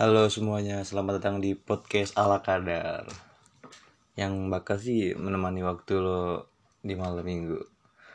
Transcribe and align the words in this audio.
Halo 0.00 0.32
semuanya, 0.32 0.80
selamat 0.80 1.20
datang 1.20 1.44
di 1.44 1.52
podcast 1.52 2.16
ala 2.16 2.40
kadar. 2.40 3.04
Yang 4.16 4.32
bakal 4.48 4.76
sih 4.80 5.12
menemani 5.12 5.60
waktu 5.60 6.00
lo 6.00 6.48
di 6.80 6.96
malam 6.96 7.20
minggu. 7.20 7.60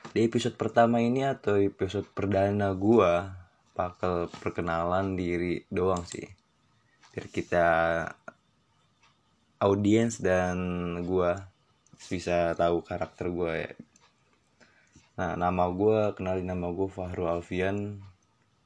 Di 0.10 0.26
episode 0.26 0.58
pertama 0.58 0.98
ini 0.98 1.22
atau 1.22 1.62
episode 1.62 2.10
perdana 2.10 2.74
gua 2.74 3.38
Bakal 3.78 4.34
perkenalan 4.34 5.14
diri 5.14 5.62
doang 5.70 6.02
sih. 6.10 6.26
Biar 7.14 7.30
kita 7.30 7.68
audiens 9.62 10.18
dan 10.18 10.58
gua 11.06 11.38
bisa 12.10 12.58
tahu 12.58 12.82
karakter 12.82 13.30
gua 13.30 13.62
ya. 13.62 13.72
Nah 15.22 15.38
nama 15.38 15.70
gua, 15.70 16.18
kenalin 16.18 16.50
nama 16.50 16.66
gua 16.74 16.90
Fahru 16.90 17.30
Alfian. 17.30 18.02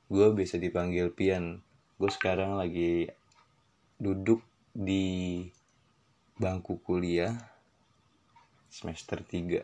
Gue 0.07 0.31
bisa 0.31 0.55
dipanggil 0.55 1.11
Pian 1.11 1.67
gue 1.99 2.07
sekarang 2.07 2.55
lagi 2.55 3.11
duduk 3.99 4.39
di 4.71 5.43
bangku 6.39 6.79
kuliah 6.79 7.35
semester 8.71 9.19
3 9.19 9.59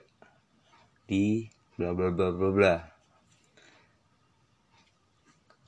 di 1.07 1.47
bla 1.79 1.95
bla 1.95 2.11
bla 2.11 2.35
bla 2.35 2.49
bla. 2.51 2.75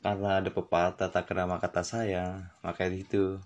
Karena 0.03 0.43
ada 0.43 0.51
pepatah 0.51 1.07
tak 1.07 1.31
kena 1.31 1.55
kata 1.55 1.87
saya 1.87 2.51
makanya 2.59 2.99
itu 2.99 3.39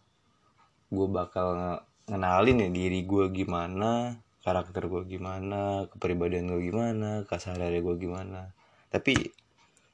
gue 0.89 1.07
bakal 1.13 1.77
ngenalin 2.09 2.65
ya 2.65 2.69
diri 2.73 3.05
gue 3.05 3.29
gimana 3.29 4.17
karakter 4.41 4.89
gue 4.89 5.05
gimana 5.05 5.85
kepribadian 5.93 6.49
gue 6.49 6.73
gimana 6.73 7.21
kasarnya 7.29 7.85
gue 7.85 7.95
gimana. 8.01 8.49
Tapi 8.89 9.13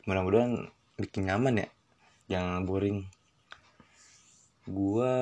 mudah-mudahan 0.08 0.72
bikin 0.96 1.28
nyaman 1.28 1.68
ya 1.68 1.68
jangan 2.32 2.64
boring 2.64 3.17
gua 4.68 5.16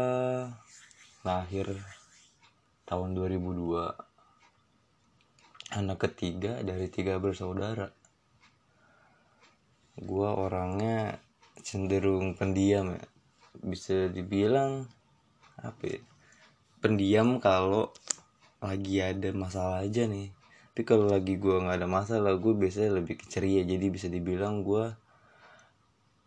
lahir 1.22 1.70
tahun 2.90 3.14
2002 3.14 3.94
anak 5.78 6.10
ketiga 6.10 6.66
dari 6.66 6.90
tiga 6.90 7.22
bersaudara. 7.22 7.94
Gua 10.02 10.34
orangnya 10.34 11.22
cenderung 11.62 12.34
pendiam 12.34 12.98
ya. 12.98 13.06
Bisa 13.62 14.10
dibilang 14.10 14.90
apa 15.62 15.84
ya 15.94 16.02
pendiam 16.82 17.38
kalau 17.38 17.94
lagi 18.66 18.98
ada 18.98 19.30
masalah 19.30 19.86
aja 19.86 20.10
nih. 20.10 20.34
Tapi 20.74 20.82
kalau 20.90 21.06
lagi 21.06 21.38
gua 21.38 21.62
nggak 21.62 21.86
ada 21.86 21.90
masalah 21.90 22.34
gue 22.34 22.54
biasanya 22.58 22.98
lebih 22.98 23.22
ceria. 23.30 23.62
Jadi 23.62 23.94
bisa 23.94 24.10
dibilang 24.10 24.66
gua 24.66 24.98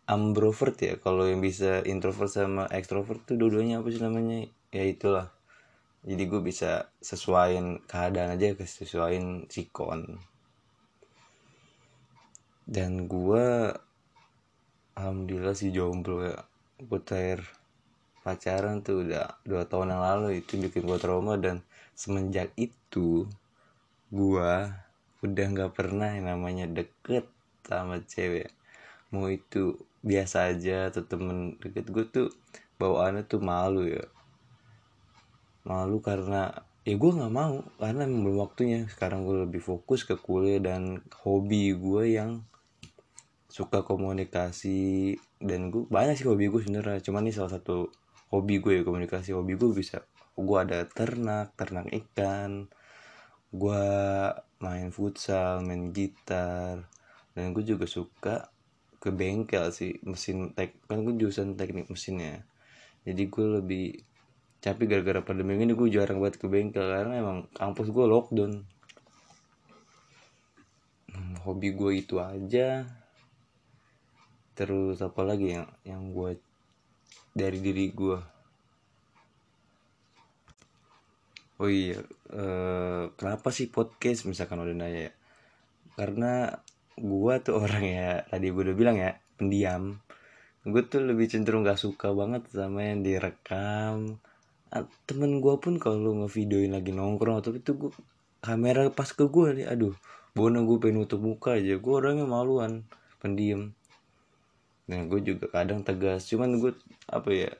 ambrovert 0.09 0.73
ya. 0.81 0.97
Kalau 0.97 1.29
yang 1.29 1.39
bisa 1.39 1.85
introvert 1.85 2.33
sama 2.33 2.65
extrovert 2.73 3.21
tuh 3.29 3.37
dua-duanya 3.37 3.85
apa 3.85 3.93
sih 3.93 4.01
namanya? 4.01 4.49
Ya 4.73 4.83
itulah. 4.89 5.29
Jadi 6.01 6.23
gue 6.25 6.41
bisa 6.41 6.89
sesuaiin 6.97 7.85
keadaan 7.85 8.33
aja 8.33 8.57
sesuaiin 8.57 9.45
sikon. 9.53 10.17
Dan 12.65 13.05
gue 13.05 13.69
alhamdulillah 14.97 15.53
sih 15.53 15.69
jomblo 15.69 16.25
ya. 16.25 16.41
Terakhir 17.05 17.45
pacaran 18.25 18.81
tuh 18.81 19.05
udah 19.05 19.37
dua 19.45 19.69
tahun 19.69 19.93
yang 19.93 20.03
lalu 20.03 20.41
itu 20.41 20.57
bikin 20.57 20.89
gue 20.89 20.97
trauma. 20.97 21.37
Dan 21.37 21.61
semenjak 21.93 22.49
itu 22.57 23.29
gue 24.09 24.53
udah 25.21 25.45
nggak 25.53 25.75
pernah 25.77 26.17
yang 26.17 26.33
namanya 26.33 26.65
deket 26.65 27.29
sama 27.67 28.01
cewek 28.01 28.49
mau 29.09 29.27
itu 29.29 29.77
biasa 29.99 30.55
aja 30.55 30.87
atau 30.93 31.03
temen 31.03 31.59
deket 31.59 31.91
gue 31.91 32.05
tuh 32.07 32.27
bawaannya 32.79 33.25
tuh 33.27 33.41
malu 33.43 33.85
ya. 33.85 34.05
Malu 35.67 35.99
karena 35.99 36.53
ya 36.87 36.95
gue 36.95 37.11
nggak 37.11 37.33
mau 37.33 37.61
karena 37.77 38.03
belum 38.07 38.37
waktunya. 38.39 38.87
Sekarang 38.87 39.27
gue 39.27 39.45
lebih 39.45 39.61
fokus 39.61 40.07
ke 40.07 40.15
kuliah 40.15 40.61
dan 40.63 41.03
hobi 41.25 41.75
gue 41.75 42.15
yang 42.15 42.41
suka 43.49 43.81
komunikasi 43.83 45.17
dan 45.41 45.73
gue 45.73 45.89
banyak 45.89 46.15
sih 46.15 46.27
hobi 46.29 46.47
gue 46.47 46.61
sebenarnya. 46.63 47.03
Cuman 47.03 47.27
ini 47.27 47.33
salah 47.35 47.57
satu 47.59 47.91
hobi 48.29 48.61
gue 48.61 48.79
ya 48.79 48.83
komunikasi 48.85 49.33
hobi 49.33 49.57
gue 49.57 49.73
bisa 49.73 50.05
gue 50.39 50.57
ada 50.57 50.87
ternak 50.87 51.51
ternak 51.59 51.89
ikan 51.91 52.71
gue 53.49 53.85
main 54.61 54.89
futsal 54.93 55.65
main 55.65 55.89
gitar 55.89 56.85
dan 57.33 57.45
gue 57.51 57.63
juga 57.65 57.89
suka 57.89 58.53
ke 58.99 59.09
bengkel 59.15 59.71
sih 59.71 59.95
mesin 60.03 60.51
tek 60.51 60.75
kan 60.91 61.01
gue 61.07 61.15
jurusan 61.15 61.55
teknik 61.55 61.87
mesinnya. 61.87 62.43
Jadi 63.07 63.23
gue 63.31 63.47
lebih 63.59 63.85
tapi 64.59 64.91
gara-gara 64.91 65.23
pandemi 65.23 65.55
ini 65.55 65.71
gue 65.71 65.87
jarang 65.87 66.19
buat 66.19 66.35
ke 66.35 66.51
bengkel 66.51 66.83
karena 66.83 67.23
emang 67.23 67.47
kampus 67.55 67.89
gue 67.95 68.05
lockdown. 68.05 68.53
Hmm, 71.15 71.35
hobi 71.47 71.71
gue 71.71 71.91
itu 71.95 72.19
aja. 72.19 72.83
Terus 74.53 74.99
apa 74.99 75.21
lagi 75.23 75.55
yang 75.55 75.67
yang 75.87 76.03
gue 76.11 76.35
dari 77.31 77.63
diri 77.63 77.87
gue 77.95 78.19
oh 81.59 81.67
iya 81.67 81.99
eh, 82.31 83.03
kenapa 83.19 83.51
sih 83.51 83.67
podcast? 83.67 84.25
Misalkan 84.25 84.63
udah 84.63 84.75
nanya 84.75 85.11
ya. 85.11 85.13
Karena 85.99 86.55
gua 87.01 87.39
tuh 87.39 87.63
orang 87.63 87.83
ya 87.83 88.09
tadi 88.27 88.51
gue 88.51 88.63
udah 88.67 88.77
bilang 88.77 88.95
ya 88.99 89.15
pendiam. 89.39 89.97
Gue 90.67 90.83
tuh 90.83 91.01
lebih 91.01 91.31
cenderung 91.31 91.63
gak 91.63 91.79
suka 91.79 92.11
banget 92.11 92.43
sama 92.51 92.83
yang 92.83 92.99
direkam. 93.01 94.19
Temen 95.07 95.39
gue 95.39 95.55
pun 95.57 95.79
kalau 95.79 96.13
ngevideoin 96.23 96.75
lagi 96.75 96.91
nongkrong 96.93 97.41
atau 97.41 97.55
itu 97.55 97.73
gue 97.73 97.91
kamera 98.43 98.91
pas 98.91 99.07
ke 99.07 99.25
gue 99.25 99.47
nih 99.55 99.67
aduh 99.67 99.95
bono 100.37 100.61
gue 100.67 100.77
pengen 100.77 101.01
nutup 101.07 101.23
muka 101.23 101.55
aja. 101.57 101.79
Gue 101.79 101.93
orangnya 101.97 102.27
maluan 102.27 102.85
pendiam. 103.23 103.71
Nah 104.91 104.99
gue 105.07 105.19
juga 105.23 105.47
kadang 105.49 105.81
tegas 105.81 106.27
cuman 106.27 106.59
gue 106.59 106.75
apa 107.09 107.29
ya 107.33 107.51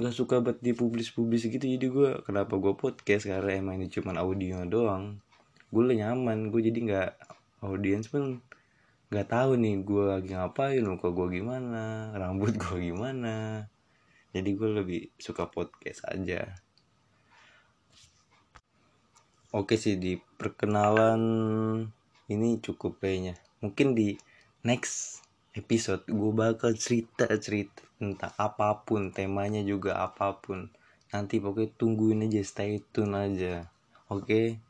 nggak 0.00 0.14
suka 0.14 0.38
buat 0.40 0.58
di 0.58 0.72
publis 0.72 1.12
publis 1.12 1.46
gitu. 1.46 1.62
Jadi 1.62 1.86
gue 1.86 2.10
kenapa 2.24 2.56
gue 2.56 2.74
podcast? 2.74 3.28
Karena 3.28 3.60
emang 3.60 3.78
ini 3.78 3.92
cuman 3.92 4.16
audio 4.18 4.64
doang. 4.66 5.20
Gue 5.70 5.94
nyaman 5.94 6.50
gue 6.50 6.60
jadi 6.64 6.78
nggak 6.80 7.10
audiens 7.60 8.08
pun 8.08 8.40
nggak 9.10 9.26
tahu 9.26 9.58
nih 9.58 9.82
gue 9.82 10.04
lagi 10.06 10.30
ngapain 10.38 10.86
muka 10.86 11.10
gue 11.10 11.42
gimana 11.42 12.14
rambut 12.14 12.54
gue 12.54 12.94
gimana. 12.94 13.66
Jadi 14.30 14.50
gue 14.54 14.70
lebih 14.70 15.02
suka 15.18 15.50
podcast 15.50 16.06
aja. 16.06 16.46
Oke 19.50 19.74
sih 19.74 19.98
di 19.98 20.14
perkenalan 20.14 21.22
ini 22.30 22.62
cukup 22.62 23.02
kayaknya. 23.02 23.34
Mungkin 23.58 23.98
di 23.98 24.14
next 24.62 25.26
episode 25.58 26.06
gue 26.06 26.30
bakal 26.30 26.78
cerita 26.78 27.26
cerita 27.34 27.82
tentang 27.98 28.30
apa 28.38 28.86
pun 28.86 29.10
temanya 29.10 29.58
juga 29.66 29.98
apa 29.98 30.38
pun. 30.38 30.70
Nanti 31.10 31.42
pokoknya 31.42 31.74
tungguin 31.74 32.30
aja 32.30 32.46
stay 32.46 32.78
tune 32.94 33.18
aja. 33.18 33.66
Oke 34.06 34.69